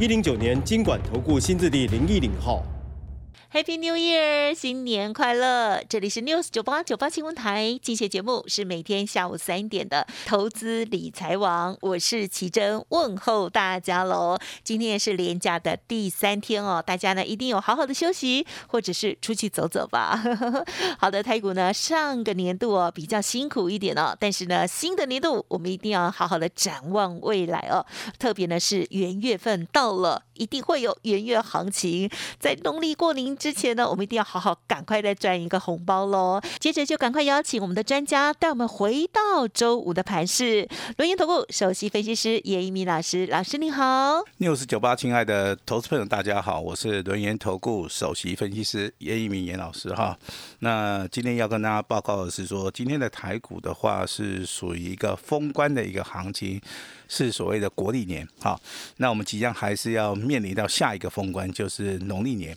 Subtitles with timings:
[0.00, 2.71] 一零九年经管投顾新字第零一零号。
[3.52, 5.84] Happy New Year，新年快乐！
[5.86, 14.38] 这里是 News 九八九八新闻台，进行节目是每天下午三点的投资理财王，我是奇珍，问候大家喽。
[14.64, 20.18] 今天也是连假的第三天哦，大家呢一定有好好的休息，或者是出去走走吧。
[20.98, 27.84] 好的，台股呢上个年度哦比较辛苦一点哦，但是呢新的年度我们一定要好好的展望未来哦，
[28.18, 32.08] 特别呢是元月份到了，一定会有元月行情，
[32.40, 36.40] 在农历过年之前呢，我们一定要好好赶快再赚一个红包喽。
[36.60, 44.22] 接着就赶快邀请我们的专家带我们回到周五的盘市，轮研投顾首席分析师叶一鸣老师，老师你好。
[44.38, 50.16] news 九八，亲爱的投资朋友，大家好，我是轮研投顾首席分析师叶一鸣严老师哈。
[50.60, 56.60] 那今天要跟大家报告的是说，今天的台股的话是属于一个封关的一个行情，
[57.08, 58.56] 是所谓的国历年哈。
[58.98, 62.56] 那我们即将还是要面临到下一个封关，就是农历年。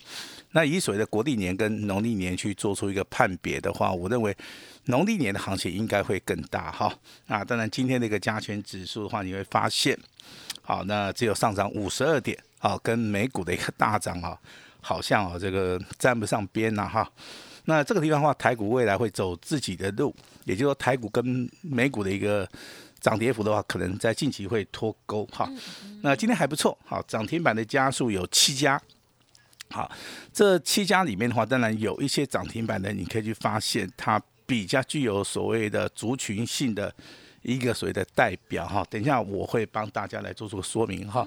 [0.55, 4.33] 那以所谓的国历年跟农历年去做出一个判别的话，我认为
[4.85, 6.97] 农历年的行情应该会更大哈。
[7.27, 9.99] 那当然，今天的一个加权指数的话，你会发现。
[10.61, 14.39] 好，那只有上涨五十二点，啊，跟美股的一个大涨啊，
[14.79, 17.05] 好像啊这个沾不上边呐哈。
[17.65, 22.47] 那这个地方的话，台股未来会走自己的路，也就是说台股跟美股的一个
[23.01, 25.51] 涨跌幅的话，可能在近期会脱钩哈。
[26.01, 28.81] 那今天还不错，好，涨停板的家数有七家。
[29.75, 29.91] 好，
[30.31, 36.93] 这七家里面的话，当然有一些涨停板的，你可以去发现它比较具有所谓的族群性的。
[37.47, 41.23] 一个所谓的代表哈，等一下我会帮大家来做出个说明哈。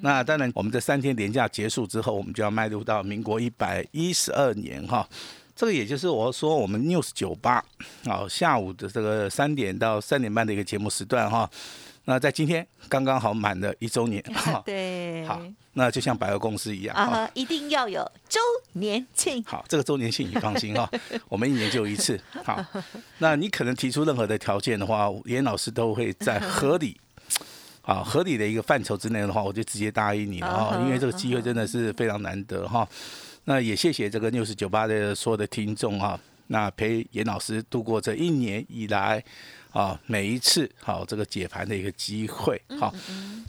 [0.00, 5.06] 那当然，我们这三天连假结束之后，我们就要迈入到民国一百一十二年哈。
[5.54, 7.62] 这个也就是我说我们 News 九八
[8.06, 11.50] 啊下午的这个三点到三点半的一个节目时段哈。
[12.08, 14.62] 那在今天刚刚好满了一周年 哈。
[14.64, 15.42] 对，好，
[15.74, 17.02] 那就像百货公司一样哈。
[17.02, 18.40] 啊哈，一定要有周
[18.72, 19.44] 年庆。
[19.44, 20.90] 好，这个周年庆你放心哈，
[21.28, 22.18] 我们一年就一次。
[22.42, 22.64] 好，
[23.18, 26.98] 那你可能提出任何的条件的话，严老师都会在合理。
[27.84, 32.88] 啊，合理的一个范畴之内的话，我就直接答应你了哈，因为这个机会真的是非常难得哈。
[33.44, 36.18] 那也谢谢这个六十九八的所有的听众哈，
[36.48, 39.22] 那陪严老师度过这一年以来
[39.70, 42.94] 啊每一次好这个解盘的一个机会好。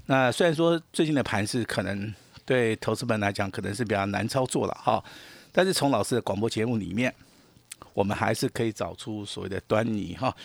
[0.06, 2.14] 那虽然说最近的盘是可能
[2.46, 5.04] 对投资们来讲可能是比较难操作了哈，
[5.52, 7.14] 但是从老师的广播节目里面，
[7.94, 10.36] 我们还是可以找出所谓的端倪哈。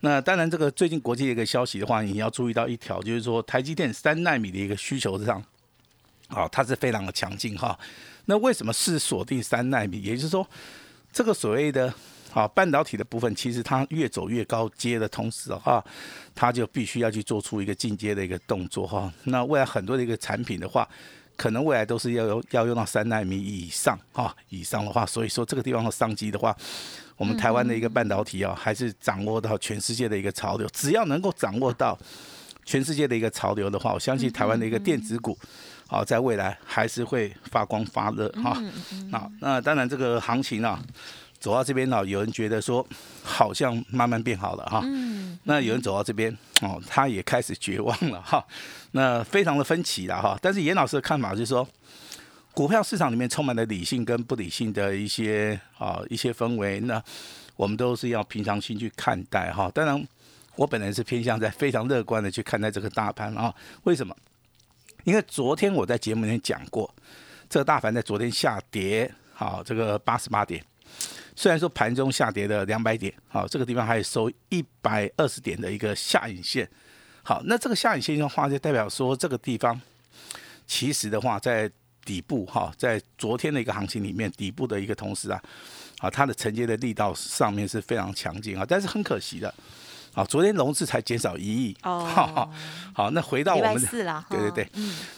[0.00, 5.44] 那当然，这个最近国际的一个消息的话，你要注意到一条，就是说台积电三纳米的一个需求上，
[6.28, 7.76] 啊，它是非常的强劲哈。
[8.26, 10.00] 那为什么是锁定三纳米？
[10.00, 10.48] 也就是说，
[11.18, 11.92] 这个所谓的
[12.32, 15.84] 啊半导体的部分，其实它越走越高阶的同时哈，
[16.32, 19.12] 它就必须要去做出一个进阶的一个动作哈。
[19.24, 20.88] 那未来很多的一个产品的话，
[21.36, 26.56] 可能未来都是要用要用到三纳米以上哈，以上的话，所以说这个地方的商机的话。
[27.16, 30.68] 我们台湾的一个半导体啊，还是掌握到全世界的一个潮流。
[30.72, 31.98] 只要能够掌握到
[32.64, 35.36] 全世界的一个潮流的话，我相信台湾的一个电子股，
[35.88, 38.56] 啊，在未来还是会发光发热哈。
[39.10, 40.80] 那那当然这个行情啊，
[41.40, 42.86] 走到这边呢，有人觉得说
[43.24, 44.84] 好像慢慢变好了哈。
[45.42, 48.46] 那有人走到这边哦，他也开始绝望了哈。
[48.92, 50.38] 那非常的分歧了哈。
[50.40, 51.66] 但是严老师的看法就是说。
[52.54, 57.00] 股票市场里面充满了理性跟不理性的一些啊一些氛围，那
[57.54, 59.70] 我们都是要平常心去看待哈。
[59.72, 60.08] 当然，
[60.56, 63.54] 我本人是偏向在非常乐观的去看待这个大盘啊。
[63.84, 64.12] 为什么？
[65.04, 66.92] 因为昨天我在节目里面讲过，
[67.48, 70.64] 这个大盘在昨天下跌，好，这个八十八点，
[71.34, 76.68] 虽然说盘中下跌了两百点，好，这个地方还收一百二十点的一个下影线，
[77.22, 79.80] 好，那这个下影线的话，就代表说这个地方
[80.66, 81.70] 其实的话在。
[82.04, 85.42] 底部哈，在昨天的一个行情里面，底部的一个同时啊，
[85.98, 89.54] 啊，它的承接的力道上面是非常强劲啊，但是很可惜的，
[90.18, 91.76] 啊，昨天融资才减少一亿。
[91.84, 92.00] 哦，
[92.92, 93.80] 好，那回到我们
[94.28, 94.68] 对对对，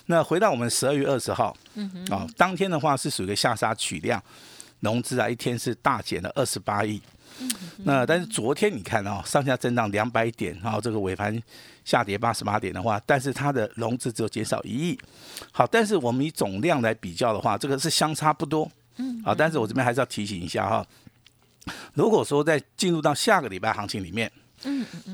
[0.05, 4.23] 那回到我们十二月二十号，嗯啊，当天的话是属于下杀取量，
[4.81, 7.00] 融资啊一天是大减了二十八亿，
[7.85, 11.43] 那但是昨天你看啊，上下震荡两百点，然后这个尾盘
[11.82, 14.99] 下跌八十八点的话，但是它的融资只有减少一亿。
[15.50, 18.70] 好，但是我们以总量来比较的话，这个是相差不多。
[18.97, 20.87] 嗯，好，但是我这边还是要提醒一下哈，
[21.94, 24.31] 如果说在进入到下个礼拜行情里面，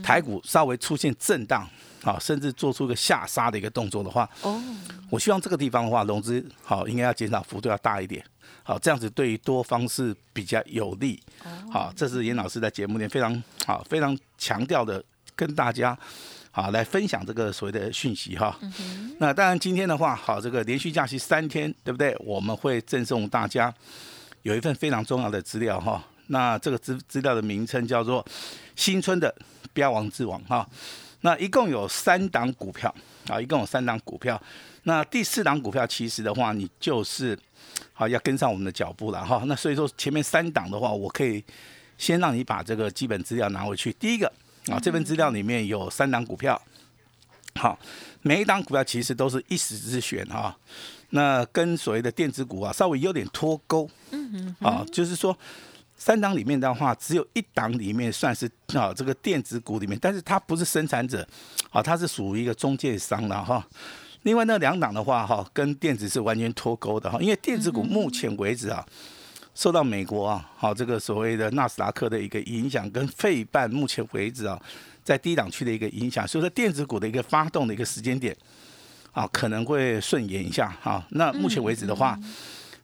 [0.03, 1.69] 台股稍微出现震荡，
[2.03, 4.63] 好，甚至做出一个下杀的一个动作的话，哦，
[5.11, 8.25] 我希望这个地方的话，融资好应该要减少幅度要大一点，
[8.63, 11.21] 好，这样子对于多方是比较有利。
[11.71, 15.03] 好，这是严老师在节目里非常好、非常强调的，
[15.35, 15.97] 跟大家
[16.51, 18.59] 好来分享这个所谓的讯息哈。
[19.19, 22.17] 那当然今天的话，好，这个连续假期三天，对不对？
[22.21, 23.73] 我们会赠送大家
[24.43, 26.03] 有一份非常重要的资料哈。
[26.29, 28.25] 那这个资资料的名称叫做
[28.75, 29.35] 新春的
[29.73, 30.69] 标王之王哈。
[31.23, 32.95] 那一共有三档股票
[33.29, 34.41] 啊，一共有三档股票。
[34.85, 37.37] 那第四档股票其实的话，你就是
[37.93, 39.43] 好要跟上我们的脚步了哈。
[39.47, 41.43] 那所以说前面三档的话，我可以
[41.99, 43.93] 先让你把这个基本资料拿回去。
[43.95, 44.31] 第一个
[44.71, 46.61] 啊，这份资料里面有三档股票，
[47.57, 47.77] 好，
[48.23, 50.57] 每一档股票其实都是一时之选哈。
[51.11, 55.37] 那跟所谓的电子股啊，稍微有点脱钩，嗯嗯，啊，就是说。
[55.99, 61.27] 三档里面的话，只有一档里面算是啊这个电子股里面，但是它不是生产者，
[61.71, 63.67] 啊它是属于一个中介商了哈。
[64.23, 68.85] 另外那两档的话哈，跟电子是完全脱钩的哈，因为电子股目前为止啊，
[69.55, 74.61] 受到美国啊好这个所谓的纳斯达克的一个影响，跟费半目前为止啊
[75.03, 78.37] 在低档区的一个影响，所以说电子股的一个发动的一个时间点
[79.13, 81.03] 啊可能会顺延一下哈。
[81.11, 82.19] 那目前为止的话。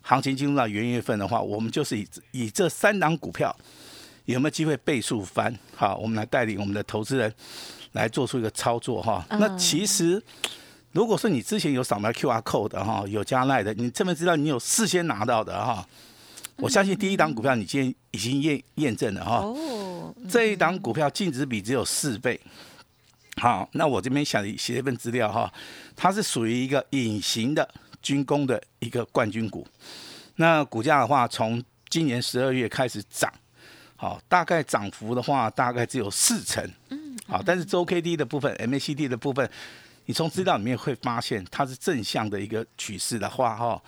[0.02, 3.54] 行情进入到元月份的话，我们就是以以这三档股票
[4.24, 5.56] 有没有机会倍数翻？
[5.74, 7.32] 好，我们来带领我们的投资人
[7.92, 9.24] 来做出一个操作哈。
[9.30, 10.22] 那其实
[10.92, 15.86] 如果说你之前有扫描 Q R code 的哈，有加奈的，你这边知道你有事先拿到的哈。
[16.56, 19.36] 我相信第一档股票你今天已经验验证了哈。
[19.36, 20.14] 哦。
[20.28, 22.38] 这一档股票净值比只有四倍。
[23.36, 25.52] 好，那我这边想写一份资料哈，
[25.96, 27.66] 它是属于一个隐形的。
[28.02, 29.66] 军工的一个冠军股，
[30.36, 33.32] 那股价的话，从今年十二月开始涨，
[33.96, 39.48] 好，大概涨幅的话，大概只有四成，嗯，好，但是周 K D 的部分，MACD 的部分。
[40.04, 43.80] 你从资料里面会发现它是正向的一个趋势的话，哈，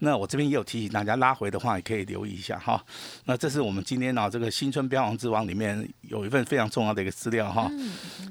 [0.00, 2.82] 那我这边也有提醒大家拉回的话，也可以留意一下哈。
[3.24, 7.70] 那这是我们今天呢这个新春标王之王里面有一份非常重要的一个资料哈。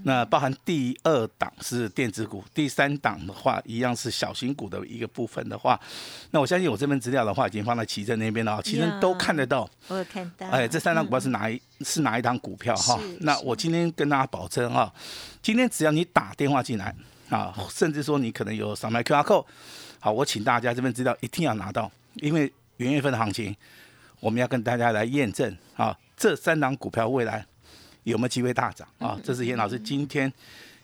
[0.04, 5.80] 那包含第二档是电子股，第三档的话一样是小型股的一个部分的话，
[6.32, 9.70] 那我相信我这份资料的话已经放在奇正那边了，奇正都看得到。
[9.88, 10.48] 我有看到。
[10.48, 13.00] 哎，这三档股票是哪一是哪一档股票哈？
[13.20, 14.94] 那我今天跟大家保证啊，
[15.42, 16.96] 今天只要你打电话进来。
[17.30, 19.46] 啊，甚至说你可能有扫描 QR code，
[20.00, 23.56] 好，我请大家这份资料一定要拿到，因为元月份的行情，
[24.20, 27.46] 我们要跟大家来验证啊，这三档股票未来
[28.04, 29.20] 有没有机会大涨啊？
[29.24, 30.32] 这是严老师今天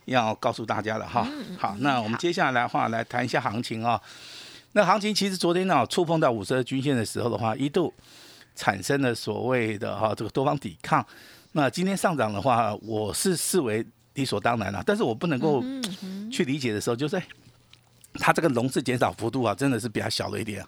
[0.05, 1.27] 要告诉大家的哈。
[1.57, 4.01] 好，那我们接下来的话来谈一下行情啊。
[4.73, 7.93] 那行情其实昨天呢触碰到五十日均线的时候的话，一度
[8.55, 11.05] 产生了所谓的哈这个多方抵抗。
[11.51, 13.85] 那今天上涨的话，我是视为。
[14.15, 15.59] 理所当然了，但是我不能够
[16.31, 17.19] 去理解的时候，就是
[18.13, 20.65] 它这个融资减少幅度啊，真的是比较小了一点，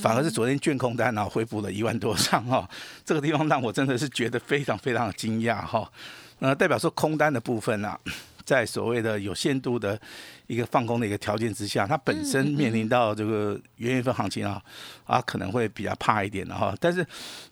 [0.00, 2.68] 反而是昨天卷空单啊恢复了一万多张哈，
[3.04, 5.90] 这个地方让我真的是觉得非常非常的惊讶哈，
[6.38, 7.98] 那代表说空单的部分呢。
[8.46, 9.98] 在所谓的有限度的
[10.48, 14.62] 一个放空的一个条件之下，它本身面临到这个元月份行情啊，
[15.06, 16.76] 啊可能会比较怕一点的哈。
[16.78, 17.02] 但是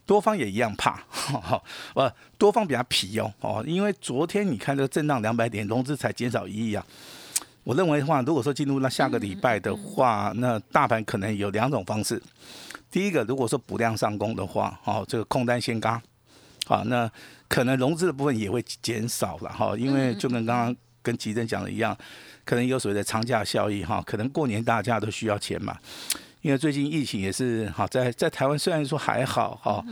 [0.05, 1.59] 多方也一样怕，哈，
[1.95, 6.85] 呃，多方比较皮哦，哦，因为昨天你看这个震荡两百点，融资才减少一亿啊。
[7.63, 12.21] 我认为的话，如果说进入那下个礼拜的话，那大盘可能有两种方式。
[12.91, 16.01] 第一个，如果说补量上攻的话，哦，这个空单先嘎，
[16.65, 17.09] 好，那
[17.47, 20.75] 可能融资的部分也会减少了哈，因为就跟刚刚。
[21.05, 21.93] 跟吉珍讲的一样，
[22.45, 25.77] 可能有所谓的长假效益哈，可能过年大家都需要钱嘛。
[26.39, 29.83] 因为最近疫情也是哈，在在台湾虽然说还好哈，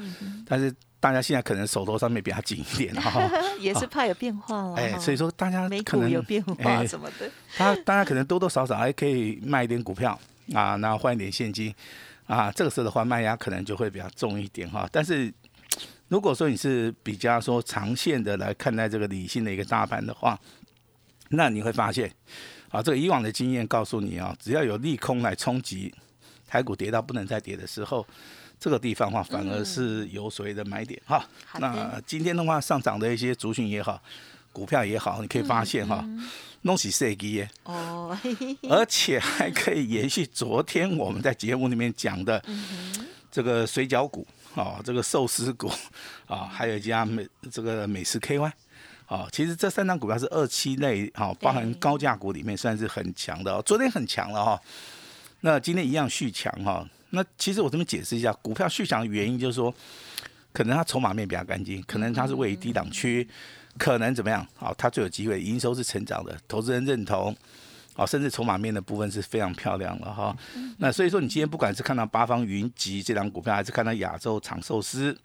[0.47, 3.29] 但是大家现在可能手头上面比较紧一点 哈，
[3.59, 4.75] 也是怕有变化了。
[4.75, 10.17] 哎，所以说大家可能有变化什么的，他大家可能多多少少还可以卖一点股票
[10.53, 11.73] 啊，然后换一点现金
[12.27, 14.87] 啊，这个时候的话卖压可能就会比较重一点哈。
[14.91, 15.33] 但是
[16.07, 20.39] 如果说你是比较说长线的来看待这个理性的一个大盘的话，
[21.29, 22.13] 那你会发现，
[22.69, 25.91] 啊，这个以往的经验告诉你啊，只要有利空来冲击
[26.45, 28.05] 台股跌到不能再跌的时候，
[28.61, 31.27] 这个地方话反而是有所谓的买点哈。
[31.57, 33.99] 那今天的话上涨的一些族群也好，
[34.53, 36.05] 股票也好，你可以发现哈，
[36.61, 38.15] 弄起设计耶哦，
[38.69, 42.39] 而且还可以延续昨天我们在节目里面讲的
[43.31, 45.67] 这个水饺股哦，这个寿司股
[46.27, 48.51] 啊，还有一家美这个美食 KY。
[49.07, 53.61] 哦，其实这三张股票是二期类，哈，包含高价股里面算是很强的哦。
[53.65, 54.61] 昨天很强了哈，
[55.41, 56.87] 那今天一样续强哈。
[57.11, 59.73] 那其实我这边解释一下，股票续强的原因就是说，
[60.51, 63.27] 可能它筹码面比较干净，可能它是位于低档区，
[63.77, 64.45] 可能怎么样？
[64.55, 67.35] 好，它最有机会营收是成长的，投资人认同。
[67.97, 70.33] 哦，甚至筹码面的部分是非常漂亮的哈。
[70.77, 75.15] 那所以说，你今天不管是看到八方云集这张股票，还是看到亚洲长寿司，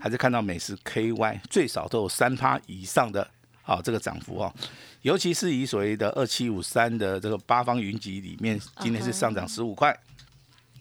[0.00, 3.26] 还是看到美食 KY，最少都有三趴以上的
[3.62, 4.52] 啊这个涨幅哦。
[5.02, 9.96] 尤其是以所谓的二七五三的这个八方云集里面，今天是上涨十五块，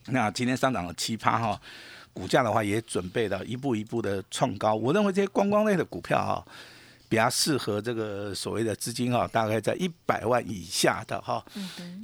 [0.07, 1.59] 那今天上涨了七趴哈。
[2.13, 4.75] 股价的话也准备了一步一步的创高。
[4.75, 6.45] 我认为这些观光类的股票哈。
[7.07, 11.43] 比较适合这个所谓的资金哈，大概在一百万以下的哈，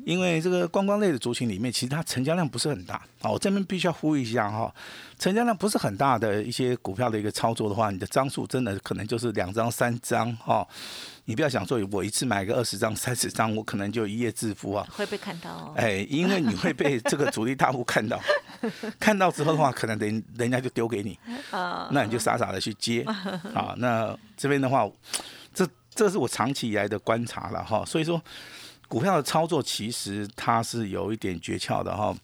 [0.06, 3.32] 因为这个观光类的族群里面，其实它成交量不是很大啊。
[3.32, 4.70] 我这边必须要呼吁一下哈，
[5.18, 10.68] 成交量不是很大的一些股票的一个操作的话，你的张数真的可能就是两张三张哈。
[11.30, 14.88] 你不要想说，我一次买个二十张、三十张，我可能就一夜致富啊！
[14.90, 15.74] 会被看到。
[15.76, 18.18] 哎，因为你会被这个主力大户看到，
[18.98, 21.20] 看到之后的话，可能人人家就丢给你，
[21.92, 23.02] 那你就傻傻的去接
[23.54, 23.76] 啊。
[23.76, 24.90] 那这边的话，
[25.54, 27.84] 这这是我长期以来的观察了哈。
[27.84, 28.22] 所以说，
[28.88, 32.16] 股票的操作其实它是有一点诀窍的哈。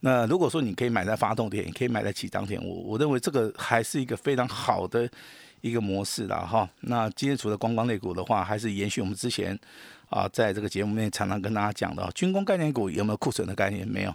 [0.00, 5.08] 那如果说你可以买在发动点，也可以买在起涨点，我我认为这个还是一个非常好的。
[5.64, 9.58] 一个模式了哈，那今天除了观光类股的话，还是延续我们之前
[10.10, 13.88] 啊，在这个节目里面常常跟大家讲的，军工概念股有没有库存的概念？
[13.88, 14.14] 没有，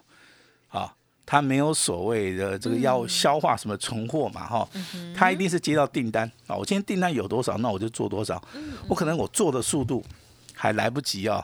[0.67, 0.93] 啊，
[1.25, 4.69] 它没有所谓的这个要消化什么存货嘛哈，
[5.15, 8.39] 它一定是接到订单啊，我今天订单有多少，那我就做多少，
[8.87, 10.05] 我可能我做的速度
[10.53, 11.43] 还来不及啊，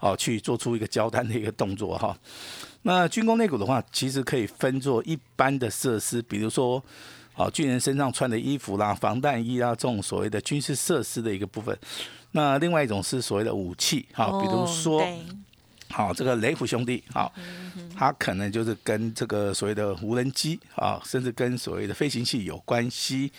[0.00, 2.16] 哦，去做出一个交单的一个动作哈。
[2.84, 6.82] 那军工类股的话，其实可以分作一般的设施，比如说。
[7.34, 11.76] 好，军人身上穿的衣服啦，防弹衣啊，这种所谓的军事设施的一个部分。
[12.32, 15.02] 那另外一种是所谓的武器，好，比如说，
[15.88, 17.32] 好，这个雷虎兄弟，好，
[17.96, 23.32] 他可能就是跟这个所谓的无人机啊，甚至跟所谓的飞行器有关系。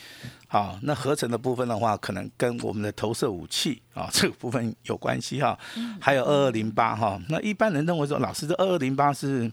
[0.47, 5.57] 好，那合成的部分的话，可能跟我们的投射武器啊 这个部分有关系哈。
[6.01, 9.51] 还有二二零八哈，那一般人认为说，老师这二二零八是。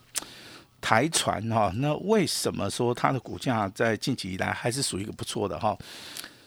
[0.81, 5.77] 台船哈，那为什么说它的股价在近期以来还是属于一个不错的哈？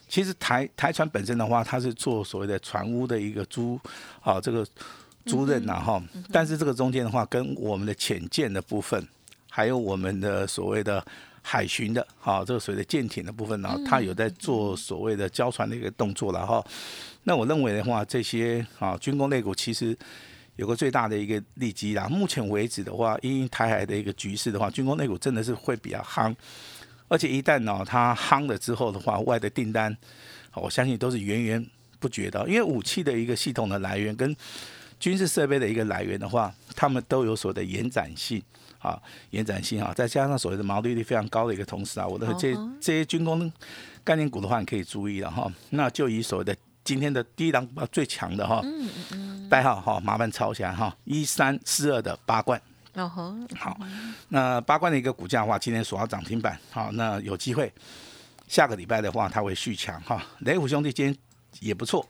[0.10, 3.80] 其实台台船本身的话，它是做所谓的船坞的一个租，
[4.22, 4.66] 啊这个
[5.26, 6.02] 租赁呐哈。
[6.32, 9.08] 但是这个中间的话，跟我们的浅舰的部分，
[9.50, 11.04] 还有我们的所谓的
[11.42, 16.64] 海巡的，啊这个所谓的舰艇的部分呢，它有在做所谓的交船的一个动作了哈。
[17.24, 19.98] 那我认为的话，这些啊军工类股其实。
[20.56, 22.08] 有个最大的一个利基啦。
[22.08, 26.36] 目前为止的话，因台海的一个局势的话，军工内股真的是会比较夯，
[27.08, 29.96] 而且一旦呢它夯了之后的话，外的订单，
[30.54, 31.66] 我相信都是源源
[32.00, 32.48] 不绝的。
[32.48, 34.36] 因为武器的一个系统的来源跟
[35.00, 38.42] 军事设备的一个来源的话，他们都有所的延展性
[38.80, 43.52] 啊，延展性啊，再加上所谓的毛利率非常高的一个同时啊，我的这这些军工
[44.04, 45.52] 概念股的话，你可以注意了哈。
[45.72, 48.62] 那就以所谓的今天的第一档最强的哈。
[49.54, 52.60] 代号哈，麻烦抄起来哈，一三四二的八冠。
[52.96, 53.80] 哦吼，好，
[54.30, 56.60] 那八冠的一个股价的话，今天锁到涨停板。
[56.72, 57.72] 好，那有机会
[58.48, 60.20] 下个礼拜的话，它会续强哈。
[60.40, 61.16] 雷虎兄弟今天
[61.60, 62.04] 也不错，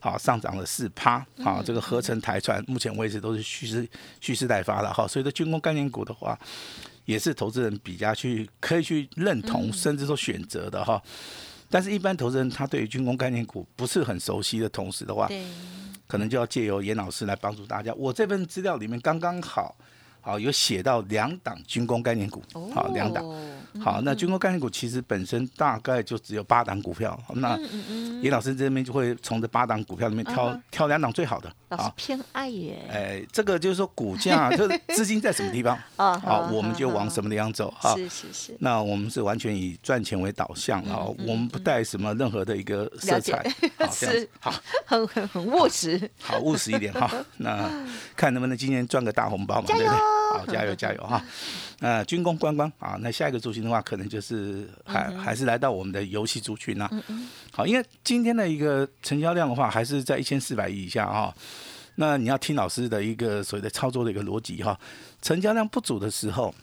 [0.00, 1.24] 好，上涨了四趴。
[1.44, 3.88] 好，这个合成台船目前为止都是蓄势
[4.20, 5.06] 蓄势待发的哈。
[5.06, 6.36] 所以说军工概念股的话，
[7.04, 11.00] 也是投资人比较去可以去认同，甚至说选择的哈。
[11.70, 15.28] 但是，一般投资人他对于军工概念股不是很熟悉的同时的话，
[16.08, 17.94] 可能就要借由严老师来帮助大家。
[17.94, 19.76] 我这份资料里面刚刚好，
[20.20, 22.42] 好有写到两档军工概念股，
[22.74, 23.24] 好两档。
[23.80, 27.18] 好，那军工概念股其实本身大概就只有八档股票。
[27.34, 27.56] 那
[28.22, 31.52] 严老师这边就会从这八档股票里面挑挑两档最好的。
[31.68, 32.76] 老师偏爱耶。
[32.90, 36.18] 哎，这个就是说股价，就是 资金在什么地方啊？
[36.18, 37.72] 好，我们就往什么地方走。
[37.94, 38.56] 是是是。
[38.58, 43.44] 那我们是完全以赚钱为导向，然后我们不带什么任何的一个色彩。
[43.78, 44.52] 好，是好，
[44.86, 46.10] 很很很务实。
[46.20, 47.08] 好务实一点哈。
[47.36, 47.70] 那
[48.16, 49.66] 看能不能今年赚个大红包嘛？
[49.66, 49.88] 对不对？
[50.32, 51.24] 好， 加油加油哈。
[51.80, 56.90] 呃，军工观光啊，那下一个族群的话，可能就是还还是来到我们的游戏族群呐。
[57.52, 61.32] 好，因为今天的一个成交量的话，还是在一千四百亿以下啊。
[61.94, 64.78] 那你要听老师的一个所谓的操作的一个逻辑哈，
[65.22, 66.54] 成交量不足的时候，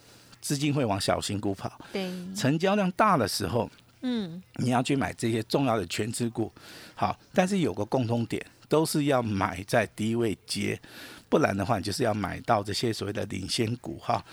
[0.41, 3.69] 资金会往小型股跑；对，成交量大的时候，
[4.01, 6.51] 嗯，你要去买这些重要的全资股。
[6.93, 10.79] 好，但是有个共通点，都是要买在低位接。
[11.27, 14.23] 不然的话，你就是要买到这些所谓的领先股哈。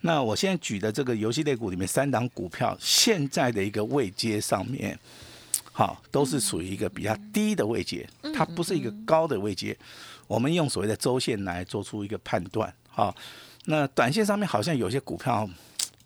[0.00, 4.98] 那我现在举的这个游戏类股里面三档股票，现在的一个位阶上面，
[5.72, 9.76] 好，都是属于一个比较低的位阶，它不是一个高的位阶。
[10.26, 13.14] 我们用所谓的周线来做出一个判断，哈，
[13.64, 15.48] 那短线上面好像有些股票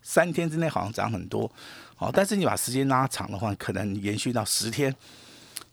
[0.03, 1.51] 三天之内好像涨很多，
[1.97, 4.95] 好，但是你把时间拉长的话，可能延续到十天，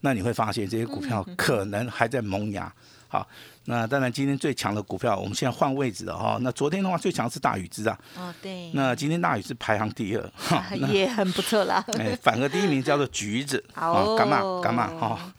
[0.02, 2.74] 那你会发现这些股票可能还在萌芽，
[3.10, 3.28] 好。
[3.66, 6.40] 那当然，今天最强的股票，我们现在换位置了哈。
[6.42, 8.00] 那昨天的话，最强是大禹之啊。
[8.18, 8.72] 哦，对。
[8.74, 11.86] 那今天大禹是排行第二，哈 也很不错了。
[12.00, 15.34] 哎，反而第一名叫做橘子， 好，干嘛干嘛哈？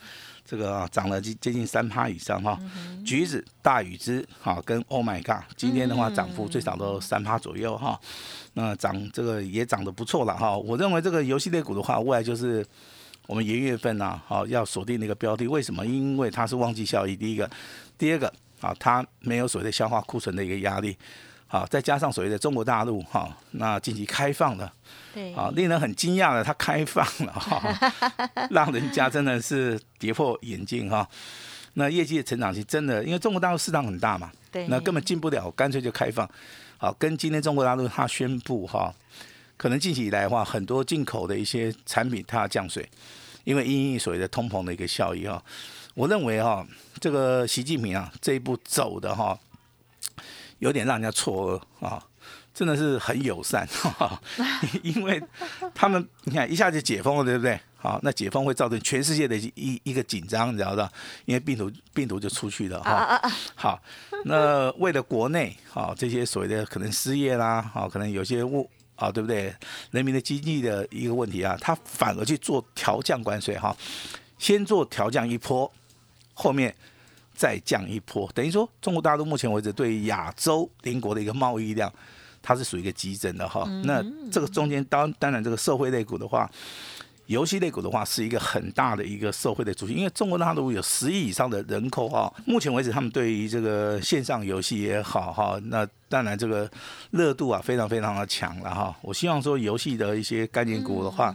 [0.45, 2.59] 这个涨了接接近三趴以上哈。
[3.05, 7.99] 橘子、大禹之，哈，跟 Oh my God，今天的话涨幅最少都三趴左右哈。
[8.55, 10.57] 那涨这个也涨得不错了哈。
[10.57, 12.67] 我认为这个游戏类股的话，未来就是
[13.31, 15.47] 我们元月份呐，好要锁定那个标的。
[15.47, 15.87] 为什么？
[15.87, 17.49] 因为它是旺季效益，第一个。
[17.97, 18.27] 第二个
[18.61, 20.97] 啊，它没有所谓的消化库存的一个压力，
[21.47, 24.73] 好，再加上所谓的中国大陆哈，那近期开放了，
[25.15, 27.63] 对，啊，令人很惊讶的，它开放了哈，
[28.51, 31.09] 让人家真的是跌破眼镜哈。
[31.75, 36.29] 那业绩的成长期真的，因为中国大陆市场很大嘛，对，那根本进不了，干脆就开放。
[36.79, 38.93] 好，跟今天中国大陆它宣布哈，
[39.57, 42.89] 可能近期以来的话，很多进口的一些产品它要降税，
[43.45, 45.43] 因为因应所谓的通膨的一个效益哈。
[45.95, 46.67] 我认为哈，
[47.01, 49.39] 这个习近平啊这一步走的哈，
[50.59, 52.03] 有点让人家错愕啊，
[52.55, 53.69] 真的是很友善，
[54.83, 55.21] 因为
[55.75, 57.59] 他们你看一下就解封了，对不对？
[57.77, 60.91] 好，那解封会造成全世界的一一个紧张，你知道吧？
[61.25, 63.21] 因为病毒病毒就出去了哈。
[63.55, 63.83] 好，
[64.27, 68.71] 那为了国内啊这些所谓的可能失业啦，好，可能有些物
[69.01, 69.53] 啊，对不对？
[69.91, 73.77] 人民的经济的一个问题啊，他反而去做调降关税哈，
[74.39, 75.69] 先做调降一波。
[76.33, 76.75] 后面
[77.35, 81.93] 再降一波，等于说中国大陆目前为止对亚洲邻国的一个贸易量，
[82.41, 83.65] 它是属于一个急增的哈。
[83.85, 86.51] 那这个中间当当然这个社会类股的话，
[87.31, 92.33] 游戏类股的话是一个很大的一个社会的主题，因为中国大陆有十亿以上的人口哈。
[92.45, 96.69] 目前为止他们对于这个线上游戏也好哈，那当然这个
[97.13, 98.93] 热度啊非常非常的强了哈。
[99.01, 101.33] 我希望说游戏的一些概念股的话。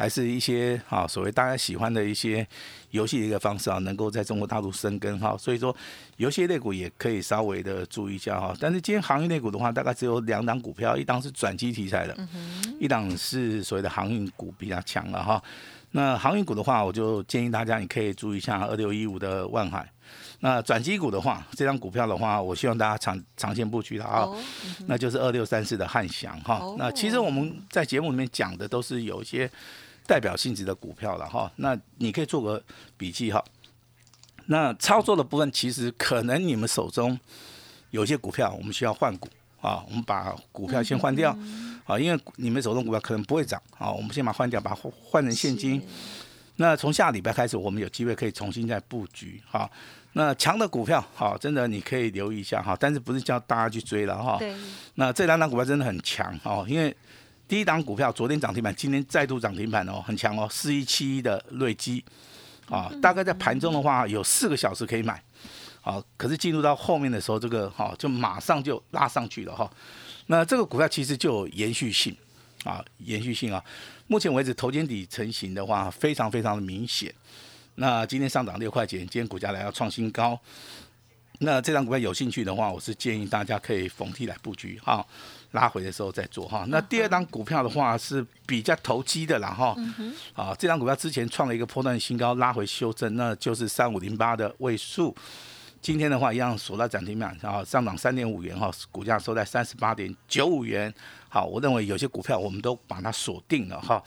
[0.00, 2.46] 还是一些啊，所谓大家喜欢的一些
[2.92, 5.36] 游戏的一个方式啊，能够在中国大陆生根哈。
[5.38, 5.76] 所以说，
[6.16, 8.56] 游戏类股也可以稍微的注意一下哈。
[8.58, 12.16] 但是今天行业类股的话，大概只有两档股票，一档是转机题材的，
[12.78, 15.42] 一档是所谓的航运股比较强了哈。
[15.90, 19.86] 那航运股的话，我就建议大家你可以注意一下二六一五的万海。
[20.38, 24.26] 那转机股的话，这张股票的话，我希望大家长长线布局的啊，
[24.86, 26.62] 那就是二六三四的汉翔哈。
[26.78, 29.50] 那其实我们在节目里面讲的都是有一些。
[30.06, 32.62] 代表性质的股票了哈，那你可以做个
[32.96, 33.44] 笔记哈。
[34.46, 37.16] 那操作的部分，其实可能你们手中
[37.90, 39.28] 有些股票，我们需要换股
[39.60, 39.84] 啊。
[39.86, 41.30] 我们把股票先换掉
[41.84, 43.88] 啊，因为你们手中股票可能不会涨啊。
[43.88, 45.80] 我们先把换掉，把换换成现金。
[46.56, 49.70] 那从下礼拜开始，我们有机会可以重新再布局哈。
[50.14, 52.76] 那强的股票，好，真的你可以留意一下哈。
[52.80, 54.40] 但是不是叫大家去追了哈？
[54.96, 56.96] 那这两档股票真的很强哦，因为。
[57.50, 62.04] 第一档股票昨天涨停板，今天再度涨停板哦，很强哦，四一七一的瑞基，
[62.68, 65.20] 啊，大概在盘中的话有四个小时可以买，
[65.80, 69.68] 好，可是进入到后面的时候，这个哈就马上就拉上去了哈。
[70.26, 72.16] 那这个股票其实就有延续性
[72.62, 73.60] 啊，延续性啊。
[74.06, 77.12] 目前为止头肩底成型的话，非常非常的明显。
[77.74, 80.38] 那今天上涨六块钱，今天股价来要创新高。
[81.40, 85.04] 那这张股票有兴趣的话，我是建议大家可以逢低来布局哈。
[85.52, 89.76] 拉回的时候再做哈，那第二档股票的话是比较投机的啦哈，
[90.32, 95.12] 啊，这张股票之前创了一个破断新高，拉回修正，那就是三五零八的位数，
[95.82, 100.92] 今天的话一样锁到涨停板，然后上涨三点五元哈，股价收在三十八点九五元，
[101.28, 104.00] 好，我认为有些股票我们都把它锁定了哈，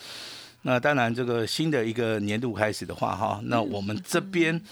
[0.61, 4.59] 那当然这个新的一个年度开始的话哈，那我们这边。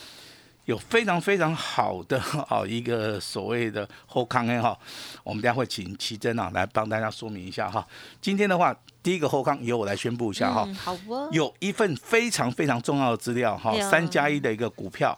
[0.66, 4.78] 有非常非常好的啊 一个所谓的后康 A 哈，
[5.24, 7.86] 我们等下会请奇珍啊来帮大家说明一下哈。
[8.22, 10.68] 今天的话，第一个后康由我来宣布一下哈。
[10.76, 11.28] 好哦。
[11.32, 15.18] 有一份非常非常重要的资料哈，三加一的一个股票，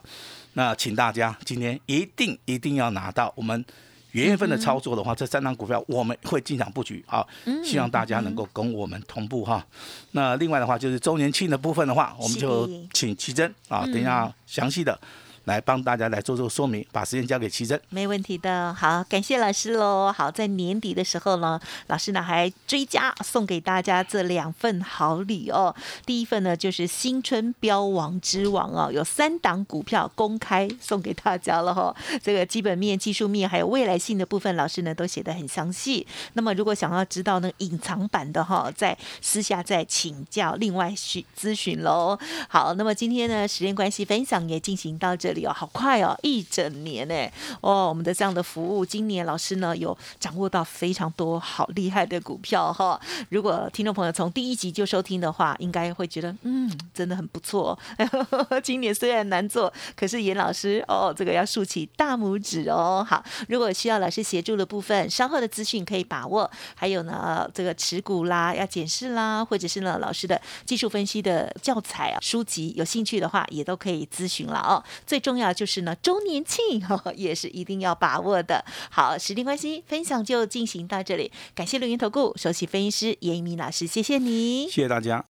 [0.53, 3.31] 那请大家今天一定一定要拿到。
[3.35, 3.63] 我们
[4.11, 7.25] 元月份的操作的话，这三张股票我们会进场布局啊，
[7.63, 9.65] 希望大家能够跟我们同步哈。
[10.11, 14.97] 那另外的话就是周年庆的部分的话，我们就请奇珍啊，等一下详细的。
[15.45, 17.79] 来帮大家来做做说明，把时间交给奇珍。
[17.89, 20.11] 没问题的，好，感谢老师喽。
[20.11, 25.75] 好，在年底的时候呢，老师呢还追加送给大家这两份好礼哦。
[26.05, 31.93] 第一份呢就是新春标王之王哦，有三档股票公开送给大家了哈。
[32.21, 36.07] 这个基本面、技术面还有未来性的部分，老师呢都写得很详细。
[36.33, 42.17] 那么如果想要知道那隐藏版的哈，在私下再请教，另外询咨询喽。
[42.47, 47.15] 好，那么今天呢，时间关系，分享也进行到这好快哦，一整年呢，
[47.61, 52.99] 哦，我们的这样的服务，今年老师呢有掌握到非常多好厉害的股票哈。
[53.29, 57.77] 如果听众朋友从第一集就收听的话，应该会觉得嗯，真的很不错。
[58.63, 63.05] 今年虽然难做，可是严老师哦，这个要竖起大拇指哦。
[63.07, 66.49] 好，如果需要老师协助的部分，稍后的资讯可以把握。
[66.75, 74.83] 还有呢，这个持股啦，要检视啦，或者是呢老师的技术分析的教材啊书籍，有兴趣的话也都可以咨询了哦。
[75.05, 76.83] 最重要就是呢周年庆
[77.15, 78.63] 也是一定要把握的。
[78.91, 85.25] 好，时间关系，分享就进行到这里，感谢录音投顾首席分析师严一鸣老师，谢谢你，谢谢大家。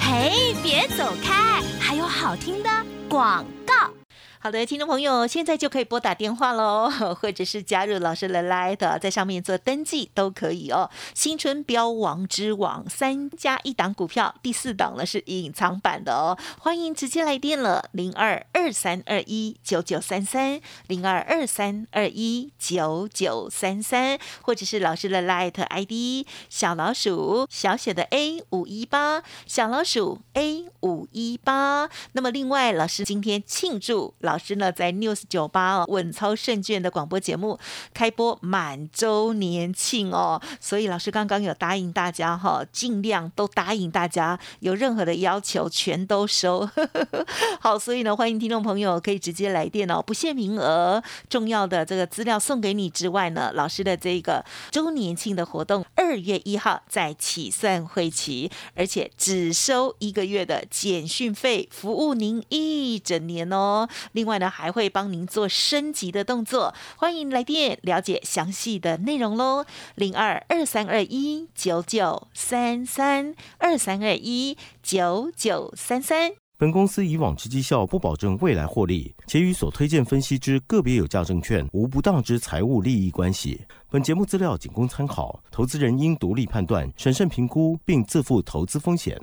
[0.00, 2.70] 嘿，别走开，还有好听的
[3.08, 3.97] 广告。
[4.40, 6.88] 好的，听众朋友，现在就可以拨打电话喽，
[7.20, 10.88] 或者是加入老师的 Light，在上面做登记都可以哦。
[11.12, 31.90] 新春标王之王三加一档股票，第四档呢是隐藏版的哦，欢迎直接来电了，零二二三二一九九三三，零二二三二一九九三三，或者是老师的 Light ID 小老鼠小写的 A 五一八，小老鼠 A 五一八。
[32.12, 34.14] 那么另外，老师今天庆祝。
[34.28, 37.58] 老师呢，在 News 九八哦，稳操胜券的广播节目
[37.94, 46.68] 开播满周年庆哦，所以老师刚刚有答应大家哈，尽量都答应大家，有任何的要求全都收。
[47.58, 51.02] 好，所以呢，欢迎听众朋友可以直接来电哦，不限名额。
[51.30, 63.88] 重要的这个资料送给你之外呢，老师的这个周年庆的活动，二月一号在起算会期，而且只收一个月的简讯费，服务您一整年哦。
[64.18, 69.64] 另外呢，还会帮您做升级的动作，欢迎来电了解详细的内容喽。
[69.94, 76.32] 零二二三二一九九三三二三二一九九三三。
[76.56, 83.60] 本公司以往之绩效不保证未来获利，且与所推荐分析之个别有价证券无不当之财务利益关系。
[83.88, 89.16] 本节目资料仅供参考，投资人应独立判断、审慎评估，并自负投资风险。